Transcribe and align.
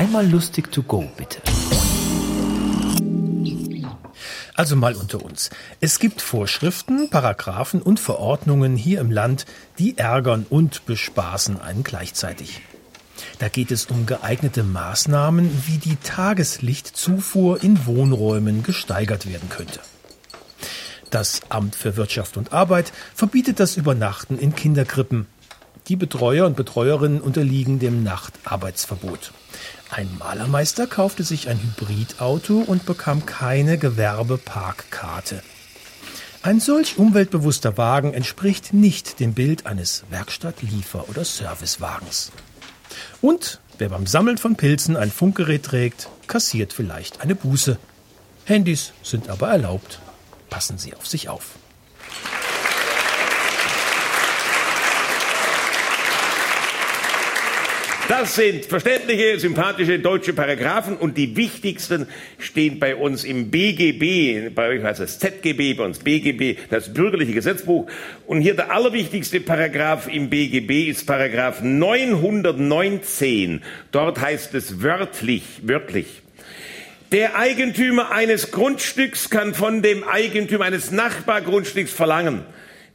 Einmal 0.00 0.26
lustig 0.26 0.72
to 0.72 0.82
go, 0.82 1.04
bitte. 1.18 1.42
Also 4.54 4.74
mal 4.74 4.94
unter 4.94 5.22
uns. 5.22 5.50
Es 5.80 5.98
gibt 5.98 6.22
Vorschriften, 6.22 7.10
Paragraphen 7.10 7.82
und 7.82 8.00
Verordnungen 8.00 8.76
hier 8.76 8.98
im 8.98 9.10
Land, 9.10 9.44
die 9.78 9.98
ärgern 9.98 10.46
und 10.48 10.86
bespaßen 10.86 11.60
einen 11.60 11.84
gleichzeitig. 11.84 12.62
Da 13.40 13.48
geht 13.48 13.70
es 13.70 13.84
um 13.90 14.06
geeignete 14.06 14.62
Maßnahmen, 14.62 15.50
wie 15.66 15.76
die 15.76 15.96
Tageslichtzufuhr 15.96 17.62
in 17.62 17.84
Wohnräumen 17.84 18.62
gesteigert 18.62 19.28
werden 19.28 19.50
könnte. 19.50 19.80
Das 21.10 21.42
Amt 21.50 21.76
für 21.76 21.98
Wirtschaft 21.98 22.38
und 22.38 22.54
Arbeit 22.54 22.90
verbietet 23.14 23.60
das 23.60 23.76
Übernachten 23.76 24.38
in 24.38 24.54
Kinderkrippen. 24.54 25.26
Die 25.88 25.96
Betreuer 25.96 26.46
und 26.46 26.56
Betreuerinnen 26.56 27.20
unterliegen 27.20 27.78
dem 27.78 28.02
Nachtarbeitsverbot. 28.02 29.32
Ein 29.90 30.08
Malermeister 30.18 30.86
kaufte 30.86 31.24
sich 31.24 31.48
ein 31.48 31.60
Hybridauto 31.60 32.58
und 32.58 32.86
bekam 32.86 33.26
keine 33.26 33.76
Gewerbeparkkarte. 33.76 35.42
Ein 36.42 36.60
solch 36.60 36.96
umweltbewusster 36.96 37.76
Wagen 37.76 38.14
entspricht 38.14 38.72
nicht 38.72 39.20
dem 39.20 39.34
Bild 39.34 39.66
eines 39.66 40.04
Werkstatt-, 40.10 40.62
Liefer- 40.62 41.08
oder 41.08 41.24
Servicewagens. 41.24 42.32
Und 43.20 43.60
wer 43.78 43.88
beim 43.88 44.06
Sammeln 44.06 44.38
von 44.38 44.56
Pilzen 44.56 44.96
ein 44.96 45.10
Funkgerät 45.10 45.64
trägt, 45.64 46.08
kassiert 46.28 46.72
vielleicht 46.72 47.20
eine 47.20 47.34
Buße. 47.34 47.78
Handys 48.44 48.92
sind 49.02 49.28
aber 49.28 49.48
erlaubt. 49.48 50.00
Passen 50.48 50.78
Sie 50.78 50.94
auf 50.94 51.06
sich 51.06 51.28
auf. 51.28 51.56
Das 58.10 58.34
sind 58.34 58.66
verständliche, 58.66 59.38
sympathische 59.38 60.00
deutsche 60.00 60.32
Paragraphen 60.32 60.96
und 60.96 61.16
die 61.16 61.36
wichtigsten 61.36 62.08
stehen 62.40 62.80
bei 62.80 62.96
uns 62.96 63.22
im 63.22 63.52
BGB, 63.52 64.52
bei 64.52 64.70
euch 64.70 64.82
heißt 64.82 64.98
es 64.98 65.20
ZGB, 65.20 65.74
bei 65.74 65.84
uns 65.84 66.00
BGB, 66.00 66.58
das 66.70 66.92
bürgerliche 66.92 67.34
Gesetzbuch. 67.34 67.86
Und 68.26 68.40
hier 68.40 68.56
der 68.56 68.72
allerwichtigste 68.72 69.38
Paragraph 69.38 70.08
im 70.12 70.28
BGB 70.28 70.88
ist 70.88 71.06
Paragraph 71.06 71.62
919. 71.62 73.62
Dort 73.92 74.20
heißt 74.20 74.54
es 74.54 74.82
wörtlich, 74.82 75.44
wörtlich. 75.62 76.22
Der 77.12 77.38
Eigentümer 77.38 78.10
eines 78.10 78.50
Grundstücks 78.50 79.30
kann 79.30 79.54
von 79.54 79.82
dem 79.82 80.02
Eigentümer 80.02 80.64
eines 80.64 80.90
Nachbargrundstücks 80.90 81.92
verlangen, 81.92 82.42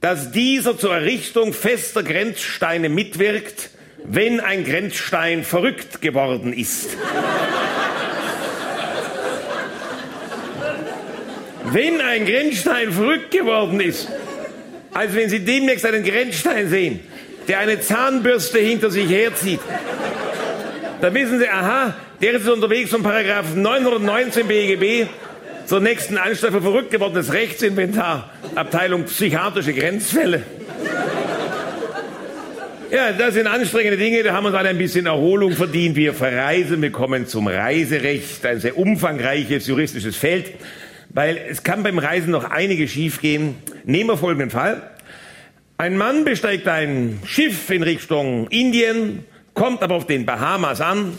dass 0.00 0.30
dieser 0.30 0.78
zur 0.78 0.94
Errichtung 0.94 1.52
fester 1.52 2.04
Grenzsteine 2.04 2.88
mitwirkt, 2.88 3.70
wenn 4.04 4.40
ein 4.40 4.64
Grenzstein 4.64 5.44
verrückt 5.44 6.00
geworden 6.00 6.52
ist. 6.52 6.96
wenn 11.72 12.00
ein 12.00 12.26
Grenzstein 12.26 12.92
verrückt 12.92 13.30
geworden 13.30 13.80
ist, 13.80 14.08
als 14.92 15.14
wenn 15.14 15.28
Sie 15.28 15.40
demnächst 15.40 15.84
einen 15.86 16.04
Grenzstein 16.04 16.68
sehen, 16.68 17.00
der 17.48 17.58
eine 17.58 17.80
Zahnbürste 17.80 18.58
hinter 18.58 18.90
sich 18.90 19.08
herzieht, 19.08 19.60
da 21.00 21.14
wissen 21.14 21.38
Sie, 21.38 21.48
aha, 21.48 21.94
der 22.20 22.32
ist 22.32 22.48
unterwegs 22.48 22.90
von 22.90 23.02
Paragraph 23.02 23.54
919 23.54 24.46
BGB 24.46 25.08
zur 25.66 25.80
nächsten 25.80 26.18
Anstalt 26.18 26.52
für 26.52 26.60
verrückt 26.60 26.90
gewordenes 26.90 27.32
Rechtsinventar, 27.32 28.30
Abteilung 28.54 29.04
psychiatrische 29.04 29.72
Grenzfälle. 29.72 30.42
Ja, 32.90 33.12
das 33.12 33.34
sind 33.34 33.46
anstrengende 33.46 33.96
Dinge, 33.96 34.24
da 34.24 34.32
haben 34.32 34.42
wir 34.42 34.48
uns 34.48 34.58
alle 34.58 34.70
ein 34.70 34.78
bisschen 34.78 35.06
Erholung 35.06 35.52
verdient. 35.52 35.94
Wir 35.94 36.12
verreisen, 36.12 36.82
wir 36.82 36.90
kommen 36.90 37.28
zum 37.28 37.46
Reiserecht, 37.46 38.44
ein 38.44 38.58
sehr 38.58 38.76
umfangreiches 38.76 39.68
juristisches 39.68 40.16
Feld, 40.16 40.50
weil 41.10 41.40
es 41.48 41.62
kann 41.62 41.84
beim 41.84 42.00
Reisen 42.00 42.32
noch 42.32 42.50
einige 42.50 42.88
schiefgehen. 42.88 43.54
Nehmen 43.84 44.10
wir 44.10 44.16
folgenden 44.16 44.50
Fall. 44.50 44.82
Ein 45.78 45.96
Mann 45.96 46.24
besteigt 46.24 46.66
ein 46.66 47.20
Schiff 47.24 47.70
in 47.70 47.84
Richtung 47.84 48.48
Indien, 48.48 49.24
kommt 49.54 49.84
aber 49.84 49.94
auf 49.94 50.08
den 50.08 50.26
Bahamas 50.26 50.80
an, 50.80 51.12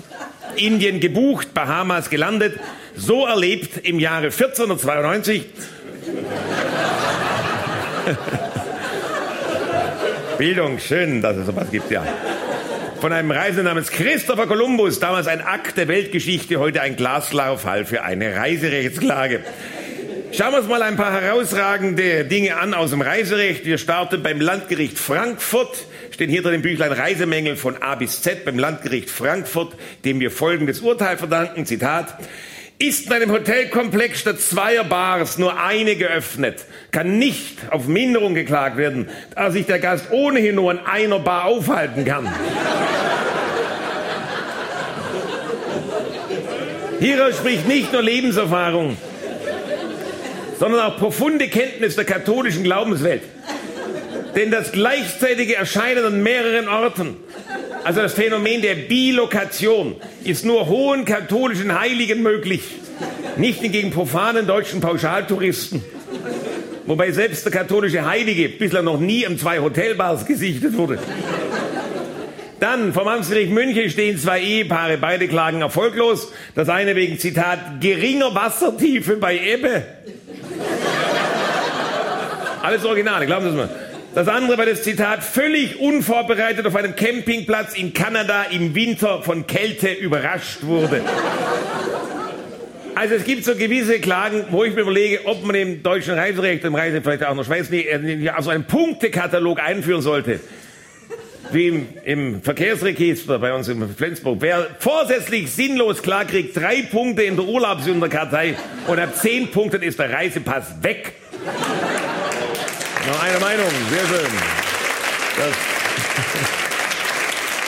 Indien 0.58 1.00
gebucht, 1.00 1.54
Bahamas 1.54 2.10
gelandet, 2.10 2.60
so 2.98 3.26
erlebt 3.26 3.78
im 3.88 3.98
Jahre 3.98 4.26
1492 4.26 5.46
Bildung, 10.42 10.80
schön, 10.80 11.22
dass 11.22 11.38
es 11.38 11.46
sowas 11.46 11.70
gibt, 11.70 11.92
ja. 11.92 12.04
Von 13.00 13.14
einem 13.14 13.30
Reisenden 13.30 13.66
namens 13.66 13.92
Christopher 13.92 14.48
Columbus, 14.48 15.00
damals 15.00 15.28
ein 15.28 15.40
Akt 15.40 15.78
der 15.78 15.88
Weltgeschichte, 15.88 16.58
heute 16.58 16.82
ein 16.82 16.96
glasklarer 16.96 17.86
für 17.86 18.02
eine 18.02 18.36
Reiserechtsklage. 18.36 19.42
Schauen 20.32 20.54
wir 20.54 20.58
uns 20.58 20.68
mal 20.68 20.82
ein 20.82 20.96
paar 20.96 21.22
herausragende 21.22 22.26
Dinge 22.26 22.58
an 22.58 22.74
aus 22.74 22.90
dem 22.90 23.02
Reiserecht. 23.02 23.66
Wir 23.66 23.78
starten 23.78 24.24
beim 24.24 24.42
Landgericht 24.42 24.98
Frankfurt. 24.98 25.86
Stehen 26.10 26.32
hier 26.32 26.42
drin 26.42 26.56
im 26.56 26.62
Büchlein 26.64 26.92
Reisemängel 26.92 27.56
von 27.56 27.80
A 27.80 27.94
bis 27.94 28.24
Z 28.24 28.44
beim 28.44 28.58
Landgericht 28.58 29.12
Frankfurt, 29.12 29.76
dem 30.06 30.20
wir 30.20 30.32
folgendes 30.32 30.80
Urteil 30.80 31.18
verdanken. 31.18 31.68
Zitat. 31.68 32.18
Ist 32.82 33.06
in 33.06 33.14
einem 33.14 33.32
Hotelkomplex 33.32 34.22
statt 34.22 34.40
zweier 34.40 34.84
Bars 34.84 35.38
nur 35.38 35.62
eine 35.62 35.96
geöffnet, 35.96 36.66
kann 36.90 37.20
nicht 37.20 37.60
auf 37.70 37.86
Minderung 37.86 38.34
geklagt 38.34 38.76
werden, 38.76 39.08
da 39.36 39.52
sich 39.52 39.68
der 39.68 39.78
Gast 39.78 40.10
ohnehin 40.10 40.56
nur 40.56 40.72
in 40.72 40.80
einer 40.80 41.20
Bar 41.20 41.46
aufhalten 41.46 42.06
kann. 42.06 42.28
Hieraus 47.00 47.38
spricht 47.38 47.68
nicht 47.68 47.94
nur 47.94 48.02
Lebenserfahrung, 48.02 48.98
sondern 50.60 50.82
auch 50.82 50.98
profunde 50.98 51.50
Kenntnis 51.50 51.96
der 51.96 52.06
katholischen 52.06 52.64
Glaubenswelt. 52.64 53.22
Denn 54.36 54.50
das 54.50 54.72
gleichzeitige 54.72 55.56
Erscheinen 55.56 56.04
an 56.04 56.24
mehreren 56.24 56.68
Orten 56.68 57.18
also 57.84 58.02
das 58.02 58.14
Phänomen 58.14 58.62
der 58.62 58.76
Bilokation 58.76 59.96
ist 60.24 60.46
nur 60.46 60.68
hohen 60.68 61.06
katholischen 61.06 61.80
Heiligen 61.80 62.22
möglich, 62.22 62.62
nicht 63.38 63.62
hingegen 63.62 63.92
profanen 63.92 64.48
deutschen 64.48 64.82
Pauschaltouristen. 64.82 65.84
Wobei 66.86 67.12
selbst 67.12 67.46
der 67.46 67.52
katholische 67.52 68.06
Heilige 68.06 68.50
bislang 68.50 68.86
noch 68.86 69.00
nie 69.00 69.24
in 69.24 69.38
zwei 69.38 69.60
Hotelbars 69.60 70.26
gesichtet 70.26 70.78
wurde. 70.78 71.00
Dann 72.60 72.94
vom 72.94 73.08
Amtsgericht 73.08 73.52
München 73.52 73.90
stehen 73.90 74.20
zwei 74.20 74.42
Ehepaare, 74.42 74.98
beide 74.98 75.28
klagen 75.28 75.62
erfolglos. 75.62 76.32
Das 76.54 76.70
eine 76.70 76.96
wegen 76.96 77.18
Zitat 77.18 77.82
geringer 77.82 78.36
Wassertiefe 78.36 79.18
bei 79.18 79.40
Ebbe. 79.40 79.84
Alles 82.62 82.86
Originale, 82.86 83.26
glauben 83.26 83.46
Sie 83.46 83.50
es 83.50 83.56
mal. 83.56 83.70
Das 84.14 84.28
andere 84.28 84.58
war 84.58 84.66
das 84.66 84.84
Zitat, 84.84 85.24
völlig 85.24 85.80
unvorbereitet 85.80 86.66
auf 86.68 86.76
einem 86.76 86.98
Campingplatz 86.98 87.76
in 87.76 87.94
Kanada 87.94 88.44
im 88.52 88.76
Winter 88.76 89.22
von 89.24 89.48
Kälte 89.48 89.88
überrascht 89.88 90.64
wurde. 90.64 91.02
Also 92.94 93.16
es 93.16 93.24
gibt 93.24 93.46
so 93.46 93.56
gewisse 93.56 94.02
Klagen, 94.02 94.44
wo 94.52 94.66
ich 94.66 94.76
mir 94.76 94.82
überlege, 94.82 95.26
ob 95.26 95.46
man 95.46 95.56
im 95.56 95.82
deutschen 95.82 96.16
Reiserecht, 96.16 96.66
im 96.66 96.76
Reise 96.76 97.02
vielleicht 97.02 97.24
auch 97.24 97.36
der 97.38 97.46
Schweiz, 97.46 97.72
äh, 97.72 98.30
also 98.36 98.50
einen 98.50 98.66
Punktekatalog 98.66 99.62
einführen 99.62 100.02
sollte. 100.02 100.42
Wie 101.54 101.68
im, 101.70 101.88
im 102.04 102.42
Verkehrsregister 102.42 103.40
bei 103.40 103.54
uns 103.54 103.70
in 103.70 103.96
Flensburg. 103.96 104.38
Wer 104.42 104.68
vorsätzlich 104.80 105.52
sinnlos 105.52 106.02
klar 106.02 106.26
kriegt, 106.26 106.56
drei 106.56 106.82
Punkte 106.82 107.24
in 107.24 107.38
der 107.38 107.46
Urlaubsunterkartei 107.46 108.56
und 108.88 109.00
ab 109.00 109.16
zehn 109.16 109.50
Punkten 109.52 109.82
ist 109.82 110.00
der 110.00 110.12
Reisepass 110.12 110.84
weg. 110.84 111.14
Noch 113.12 113.24
eine 113.24 113.40
Meinung, 113.40 113.68
sehr 113.90 114.08
schön. 114.08 114.32
Das, 115.38 115.54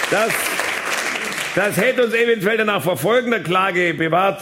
das, 0.09 0.33
das 1.53 1.75
hätte 1.75 2.05
uns 2.05 2.13
eventuell 2.13 2.55
dann 2.55 2.69
auch 2.69 2.81
vor 2.81 2.95
folgender 2.95 3.41
Klage 3.41 3.93
bewahrt. 3.93 4.41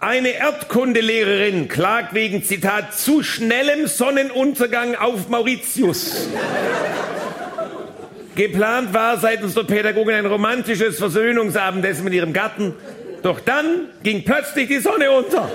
Eine 0.00 0.30
Erdkundelehrerin 0.30 1.68
klagt 1.68 2.14
wegen, 2.14 2.42
Zitat, 2.42 2.94
zu 2.94 3.22
schnellem 3.22 3.86
Sonnenuntergang 3.86 4.96
auf 4.96 5.28
Mauritius. 5.28 6.26
Geplant 8.34 8.92
war 8.92 9.18
seitens 9.20 9.54
der 9.54 9.62
Pädagogin 9.62 10.14
ein 10.14 10.26
romantisches 10.26 10.98
Versöhnungsabendessen 10.98 12.02
mit 12.02 12.12
ihrem 12.12 12.32
Gatten. 12.32 12.74
Doch 13.22 13.38
dann 13.38 13.86
ging 14.02 14.24
plötzlich 14.24 14.66
die 14.66 14.80
Sonne 14.80 15.12
unter 15.12 15.48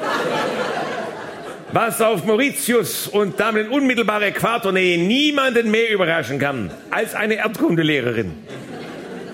was 1.72 2.02
auf 2.02 2.26
Mauritius 2.26 3.08
und 3.08 3.40
damit 3.40 3.68
in 3.68 3.72
unmittelbarer 3.72 4.28
Äquatornähe 4.28 4.98
niemanden 4.98 5.70
mehr 5.70 5.92
überraschen 5.92 6.40
kann 6.40 6.72
als 6.90 7.14
eine 7.14 7.36
Erdkundelehrerin. 7.36 8.32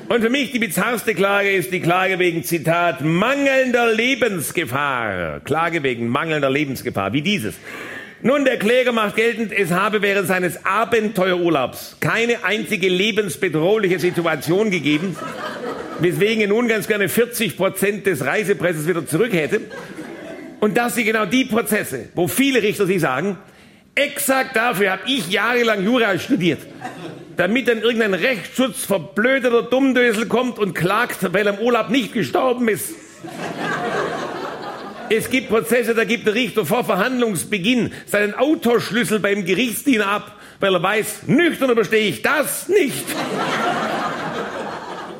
Und 0.07 0.21
für 0.21 0.29
mich 0.29 0.51
die 0.51 0.59
bizarrste 0.59 1.15
Klage 1.15 1.51
ist 1.51 1.71
die 1.71 1.79
Klage 1.79 2.19
wegen, 2.19 2.43
Zitat, 2.43 3.01
mangelnder 3.01 3.91
Lebensgefahr. 3.91 5.39
Klage 5.39 5.81
wegen 5.81 6.07
mangelnder 6.09 6.49
Lebensgefahr, 6.49 7.13
wie 7.13 7.23
dieses. 7.23 7.55
Nun, 8.21 8.45
der 8.45 8.59
Kläger 8.59 8.91
macht 8.91 9.15
geltend, 9.15 9.51
es 9.51 9.71
habe 9.71 10.01
während 10.01 10.27
seines 10.27 10.63
Abenteuerurlaubs 10.65 11.97
keine 11.99 12.43
einzige 12.43 12.87
lebensbedrohliche 12.87 13.99
Situation 13.99 14.69
gegeben, 14.71 15.15
weswegen 15.99 16.41
er 16.41 16.47
nun 16.47 16.67
ganz 16.67 16.87
gerne 16.87 17.09
40 17.09 17.57
Prozent 17.57 18.05
des 18.05 18.25
Reisepresses 18.25 18.87
wieder 18.87 19.05
zurück 19.07 19.33
hätte. 19.33 19.61
Und 20.65 20.75
das 20.75 20.95
sind 20.95 21.05
genau 21.05 21.27
die 21.27 21.45
Prozesse, 21.45 22.09
wo 22.15 22.27
viele 22.27 22.59
Richter 22.63 22.87
sich 22.87 22.99
sagen, 22.99 23.37
exakt 23.93 24.55
dafür 24.55 24.93
habe 24.93 25.03
ich 25.05 25.29
jahrelang 25.29 25.83
Jura 25.83 26.17
studiert. 26.17 26.59
Damit 27.37 27.67
dann 27.67 27.83
irgendein 27.83 28.15
Rechtsschutz 28.15 28.83
verblödeter 28.83 29.61
Dummdösel 29.61 30.25
kommt 30.25 30.57
und 30.57 30.73
klagt, 30.73 31.31
weil 31.31 31.45
er 31.45 31.59
im 31.59 31.63
Urlaub 31.63 31.91
nicht 31.91 32.13
gestorben 32.13 32.67
ist. 32.67 32.95
Es 35.11 35.29
gibt 35.29 35.49
Prozesse, 35.49 35.93
da 35.93 36.03
gibt 36.03 36.25
der 36.25 36.33
Richter 36.33 36.65
vor 36.65 36.83
Verhandlungsbeginn 36.83 37.93
seinen 38.07 38.33
Autoschlüssel 38.33 39.19
beim 39.19 39.45
Gerichtsdiener 39.45 40.07
ab, 40.07 40.35
weil 40.59 40.73
er 40.73 40.81
weiß, 40.81 41.27
nüchtern 41.27 41.69
überstehe 41.69 42.09
ich 42.09 42.23
das 42.23 42.69
nicht. 42.69 43.05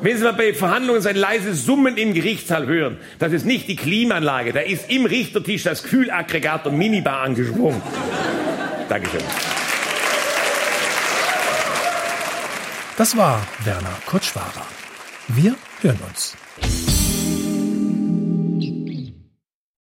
Wenn 0.06 0.16
Sie 0.16 0.22
mal 0.22 0.34
bei 0.34 0.54
Verhandlungen 0.54 1.02
sein 1.02 1.16
leises 1.16 1.66
Summen 1.66 1.96
im 1.96 2.14
Gerichtssaal 2.14 2.68
hören, 2.68 2.96
das 3.18 3.32
ist 3.32 3.44
nicht 3.44 3.66
die 3.66 3.74
Klimaanlage, 3.74 4.52
da 4.52 4.60
ist 4.60 4.88
im 4.88 5.04
Richtertisch 5.04 5.64
das 5.64 5.82
Kühlaggregat 5.82 6.64
und 6.68 6.78
Minibar 6.78 7.22
angesprungen. 7.22 7.82
Dankeschön. 8.88 9.20
Das 12.96 13.16
war 13.16 13.44
Werner 13.64 13.98
Kutschwarer. 14.06 14.68
Wir 15.26 15.56
hören 15.80 15.98
uns. 16.08 16.36